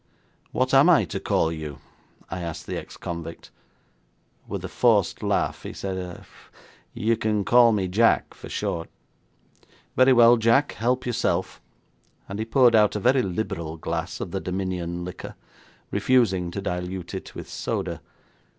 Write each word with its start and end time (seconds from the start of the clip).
'What 0.51 0.73
am 0.73 0.89
I 0.89 1.05
to 1.05 1.19
call 1.19 1.51
you?' 1.51 1.77
I 2.27 2.39
asked 2.41 2.65
the 2.65 2.75
ex 2.75 2.97
convict. 2.97 3.51
With 4.47 4.65
a 4.65 4.67
forced 4.67 5.21
laugh 5.21 5.61
he 5.61 5.73
said; 5.73 6.25
'You 6.91 7.15
can 7.15 7.45
call 7.45 7.71
me 7.71 7.87
Jack 7.87 8.33
for 8.33 8.49
short.' 8.49 8.89
'Very 9.95 10.11
well, 10.13 10.37
Jack, 10.37 10.71
help 10.71 11.05
yourself,' 11.05 11.61
and 12.27 12.39
he 12.39 12.45
poured 12.45 12.73
out 12.73 12.95
a 12.95 12.99
very 12.99 13.21
liberal 13.21 13.77
glass 13.77 14.19
of 14.19 14.31
the 14.31 14.39
Dominion 14.39 15.05
liquor, 15.05 15.35
refusing 15.91 16.49
to 16.49 16.63
dilute 16.63 17.13
it 17.13 17.35
with 17.35 17.47
soda. 17.47 18.01